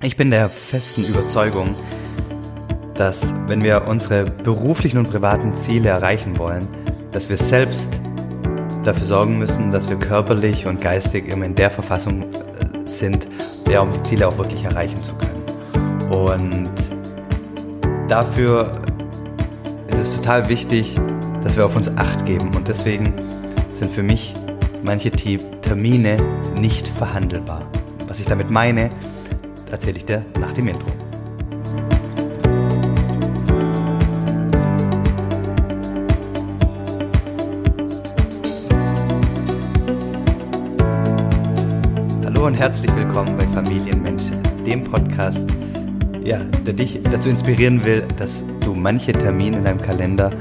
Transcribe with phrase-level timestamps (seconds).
[0.00, 1.74] Ich bin der festen Überzeugung,
[2.94, 6.64] dass wenn wir unsere beruflichen und privaten Ziele erreichen wollen,
[7.10, 7.90] dass wir selbst
[8.84, 13.26] dafür sorgen müssen, dass wir körperlich und geistig immer in der Verfassung äh, sind,
[13.68, 16.12] ja, um die Ziele auch wirklich erreichen zu können.
[16.12, 16.70] Und
[18.06, 18.80] dafür
[19.88, 20.94] ist es total wichtig,
[21.42, 22.54] dass wir auf uns Acht geben.
[22.54, 23.14] Und deswegen
[23.72, 24.32] sind für mich
[24.80, 26.18] manche Termine
[26.54, 27.62] nicht verhandelbar.
[28.06, 28.92] Was ich damit meine,
[29.70, 30.86] erzähle ich dir nach dem Intro.
[42.24, 45.48] Hallo und herzlich willkommen bei Familienmenschen, dem Podcast,
[46.24, 50.32] ja, der dich dazu inspirieren will, dass du manche Termine in deinem Kalender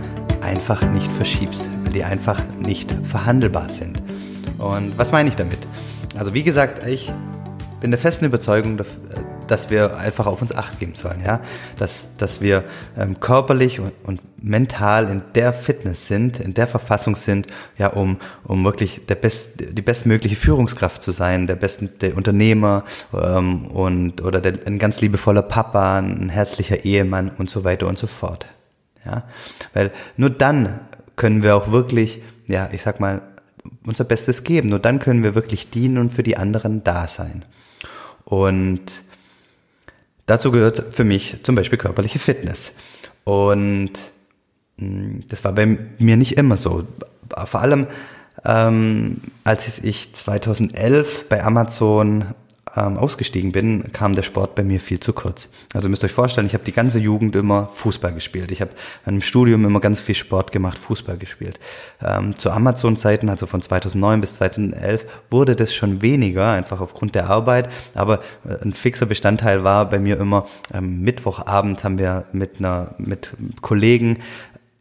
[0.42, 4.02] einfach nicht verschiebst, weil die einfach nicht verhandelbar sind.
[4.58, 5.60] Und was meine ich damit?
[6.18, 7.12] Also wie gesagt, ich
[7.80, 8.80] bin der festen Überzeugung,
[9.48, 11.42] dass wir einfach auf uns Acht geben sollen, ja,
[11.78, 12.64] dass, dass wir
[12.98, 18.18] ähm, körperlich und, und mental in der Fitness sind, in der Verfassung sind, ja, um,
[18.44, 24.22] um wirklich der best, die bestmögliche Führungskraft zu sein, der besten, der Unternehmer ähm, und
[24.22, 28.46] oder der, ein ganz liebevoller Papa, ein herzlicher Ehemann und so weiter und so fort,
[29.06, 29.24] ja,
[29.74, 30.80] weil nur dann
[31.16, 33.22] können wir auch wirklich, ja, ich sag mal,
[33.88, 34.70] unser Bestes geben.
[34.70, 37.44] Nur dann können wir wirklich dienen und für die anderen da sein.
[38.26, 38.82] Und
[40.26, 42.76] dazu gehört für mich zum Beispiel körperliche Fitness.
[43.24, 43.94] Und
[44.78, 46.88] hm, das war bei mir nicht immer so.
[47.46, 47.88] Vor allem,
[48.46, 52.26] ähm, als ich 2011 bei Amazon
[52.76, 55.50] ähm, ausgestiegen bin, kam der Sport bei mir viel zu kurz.
[55.74, 58.52] Also müsst euch vorstellen, ich habe die ganze Jugend immer Fußball gespielt.
[58.52, 58.72] Ich habe
[59.06, 61.60] im Studium immer ganz viel Sport gemacht, Fußball gespielt.
[62.04, 67.30] Ähm, zu Amazon-Zeiten, also von 2009 bis 2011, wurde das schon weniger, einfach aufgrund der
[67.30, 67.70] Arbeit.
[67.94, 72.96] Aber äh, ein fixer Bestandteil war bei mir immer, ähm, Mittwochabend haben wir mit einer,
[72.98, 74.18] mit Kollegen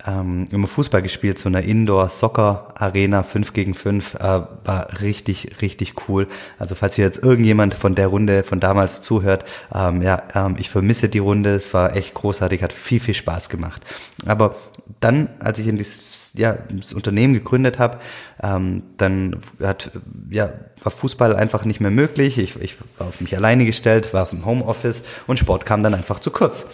[0.04, 6.28] ähm, immer Fußball gespielt, so eine Indoor-Soccer-Arena 5 gegen 5, äh, war richtig, richtig cool.
[6.58, 10.68] Also falls hier jetzt irgendjemand von der Runde von damals zuhört, ähm, ja, ähm, ich
[10.68, 13.82] vermisse die Runde, es war echt großartig, hat viel, viel Spaß gemacht.
[14.26, 14.56] Aber
[15.00, 17.98] dann, als ich in dieses, ja, das Unternehmen gegründet habe,
[18.42, 19.90] ähm, dann hat,
[20.30, 20.52] ja,
[20.82, 22.38] war Fußball einfach nicht mehr möglich.
[22.38, 26.20] Ich, ich war auf mich alleine gestellt, war dem Homeoffice und Sport kam dann einfach
[26.20, 26.66] zu kurz.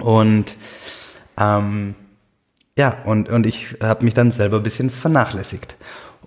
[0.00, 0.56] Und
[1.38, 1.94] ähm,
[2.76, 5.76] ja, und, und ich habe mich dann selber ein bisschen vernachlässigt.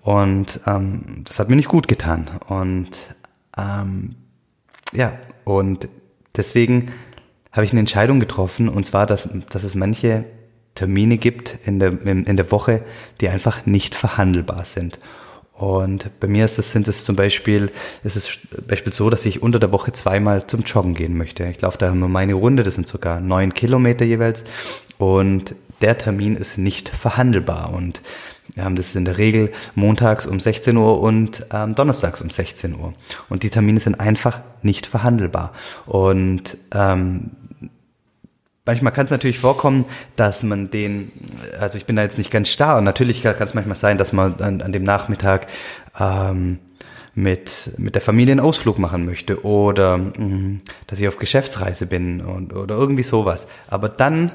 [0.01, 2.29] Und ähm, das hat mir nicht gut getan.
[2.47, 2.89] Und
[3.57, 4.15] ähm,
[4.93, 5.13] ja,
[5.43, 5.87] und
[6.35, 6.91] deswegen
[7.51, 10.25] habe ich eine Entscheidung getroffen, und zwar, dass, dass es manche
[10.75, 12.83] Termine gibt in der, in der Woche,
[13.19, 14.99] die einfach nicht verhandelbar sind.
[15.53, 17.71] Und bei mir ist es, sind es zum Beispiel,
[18.03, 18.37] ist es
[18.67, 21.45] Beispiel so, dass ich unter der Woche zweimal zum Joggen gehen möchte.
[21.47, 24.43] Ich laufe da nur meine Runde, das sind sogar neun Kilometer jeweils.
[24.99, 28.01] Und der Termin ist nicht verhandelbar und
[28.55, 32.75] ähm, das ist in der Regel montags um 16 Uhr und ähm, donnerstags um 16
[32.75, 32.93] Uhr.
[33.29, 35.53] Und die Termine sind einfach nicht verhandelbar.
[35.85, 37.31] Und ähm,
[38.65, 39.85] manchmal kann es natürlich vorkommen,
[40.15, 41.11] dass man den,
[41.59, 44.13] also ich bin da jetzt nicht ganz starr und natürlich kann es manchmal sein, dass
[44.13, 45.47] man an, an dem Nachmittag
[45.99, 46.59] ähm,
[47.15, 51.87] mit, mit der Familie einen Ausflug machen möchte oder mh, mm, dass ich auf Geschäftsreise
[51.87, 53.47] bin und, oder irgendwie sowas.
[53.67, 54.31] Aber dann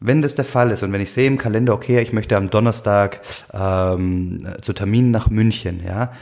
[0.00, 2.50] wenn das der Fall ist und wenn ich sehe im Kalender, okay, ich möchte am
[2.50, 3.20] Donnerstag
[3.52, 6.12] ähm, zu Termin nach München, ja,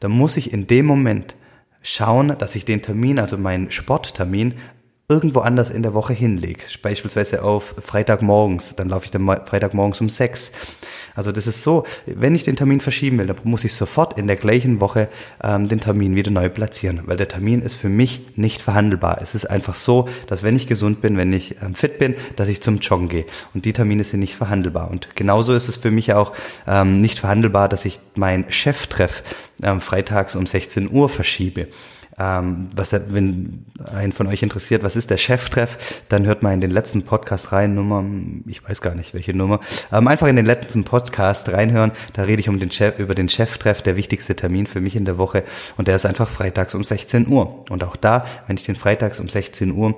[0.00, 1.36] dann muss ich in dem Moment
[1.82, 4.54] schauen, dass ich den Termin, also meinen Sporttermin,
[5.10, 6.64] irgendwo anders in der Woche hinlege.
[6.82, 10.52] Beispielsweise auf Freitagmorgens, dann laufe ich dann Freitagmorgens um sechs.
[11.14, 14.26] Also das ist so, wenn ich den Termin verschieben will, dann muss ich sofort in
[14.26, 15.08] der gleichen Woche
[15.42, 19.18] ähm, den Termin wieder neu platzieren, weil der Termin ist für mich nicht verhandelbar.
[19.22, 22.50] Es ist einfach so, dass wenn ich gesund bin, wenn ich ähm, fit bin, dass
[22.50, 23.24] ich zum Joggen gehe.
[23.54, 24.90] Und die Termine sind nicht verhandelbar.
[24.90, 26.34] Und genauso ist es für mich auch
[26.66, 29.22] ähm, nicht verhandelbar, dass ich mein Cheftreff
[29.62, 31.68] ähm, freitags um 16 Uhr verschiebe.
[32.18, 36.60] Ähm, was wenn einen von euch interessiert, was ist der Cheftreff, dann hört mal in
[36.60, 38.04] den letzten Podcast rein, Nummer,
[38.46, 39.60] ich weiß gar nicht welche Nummer,
[39.92, 43.28] ähm, einfach in den letzten Podcast reinhören, da rede ich um den Chef, über den
[43.28, 45.44] Cheftreff, der wichtigste Termin für mich in der Woche.
[45.76, 47.64] Und der ist einfach freitags um 16 Uhr.
[47.70, 49.94] Und auch da, wenn ich den freitags um 16 Uhr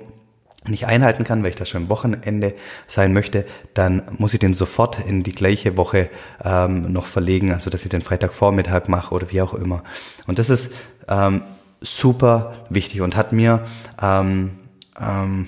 [0.67, 2.53] nicht einhalten kann, weil ich da schon am Wochenende
[2.85, 6.09] sein möchte, dann muss ich den sofort in die gleiche Woche
[6.43, 9.83] ähm, noch verlegen, also dass ich den Freitagvormittag mache oder wie auch immer.
[10.27, 10.71] Und das ist
[11.07, 11.41] ähm,
[11.81, 13.65] super wichtig und hat mir
[14.01, 14.51] ähm,
[14.99, 15.47] ähm,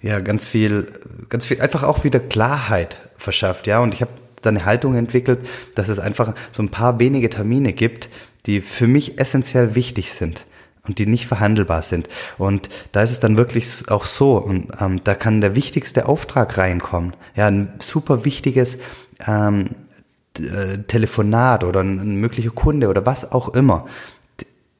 [0.00, 0.86] ja ganz viel,
[1.28, 3.80] ganz viel, einfach auch wieder Klarheit verschafft, ja.
[3.80, 5.40] Und ich habe da eine Haltung entwickelt,
[5.74, 8.08] dass es einfach so ein paar wenige Termine gibt,
[8.46, 10.44] die für mich essentiell wichtig sind.
[10.84, 12.08] und die nicht verhandelbar sind.
[12.38, 16.58] Und da ist es dann wirklich auch so, und ähm, da kann der wichtigste Auftrag
[16.58, 17.14] reinkommen.
[17.36, 18.78] Ja, ein super wichtiges
[19.24, 19.70] ähm,
[20.38, 23.86] äh, Telefonat oder ein möglicher Kunde oder was auch immer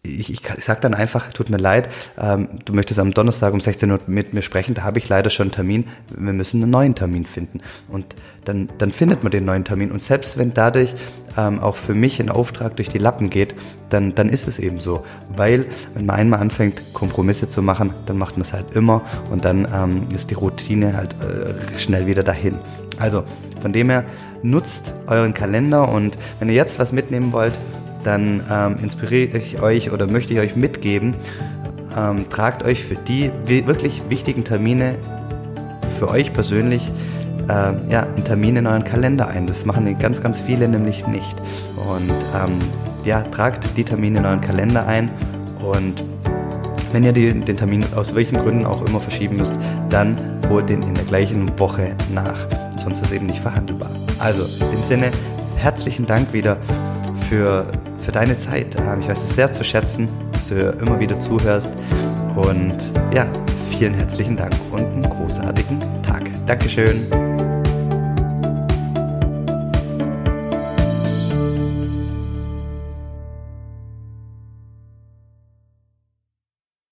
[0.04, 1.88] ich, ich, ich sage dann einfach, tut mir leid,
[2.18, 5.30] ähm, du möchtest am Donnerstag um 16 Uhr mit mir sprechen, da habe ich leider
[5.30, 7.60] schon einen Termin, wir müssen einen neuen Termin finden.
[7.88, 9.92] Und dann, dann findet man den neuen Termin.
[9.92, 10.94] Und selbst wenn dadurch
[11.38, 13.54] ähm, auch für mich ein Auftrag durch die Lappen geht,
[13.90, 15.04] dann, dann ist es eben so.
[15.36, 19.44] Weil, wenn man einmal anfängt, Kompromisse zu machen, dann macht man es halt immer und
[19.44, 22.58] dann ähm, ist die Routine halt äh, schnell wieder dahin.
[22.98, 23.22] Also,
[23.60, 24.04] von dem her,
[24.42, 27.54] nutzt euren Kalender und wenn ihr jetzt was mitnehmen wollt,
[28.04, 31.14] dann ähm, inspiriere ich euch oder möchte ich euch mitgeben,
[31.96, 34.96] ähm, tragt euch für die wirklich wichtigen Termine
[35.98, 36.90] für euch persönlich
[37.48, 39.46] äh, ja, einen Termin in euren Kalender ein.
[39.46, 41.36] Das machen ganz, ganz viele nämlich nicht.
[41.76, 42.58] Und ähm,
[43.04, 45.10] ja, tragt die Termine in euren Kalender ein
[45.60, 46.02] und
[46.92, 49.54] wenn ihr die, den Termin aus welchen Gründen auch immer verschieben müsst,
[49.88, 50.14] dann
[50.48, 52.46] holt den in der gleichen Woche nach.
[52.82, 53.90] Sonst ist es eben nicht verhandelbar.
[54.18, 55.10] Also, dem Sinne,
[55.56, 56.58] herzlichen Dank wieder
[57.30, 57.64] für
[58.02, 58.74] für deine Zeit.
[58.76, 61.74] Ähm, ich weiß es sehr zu schätzen, dass du immer wieder zuhörst.
[62.36, 62.74] Und
[63.14, 63.26] ja,
[63.70, 66.22] vielen herzlichen Dank und einen großartigen Tag.
[66.46, 67.21] Dankeschön.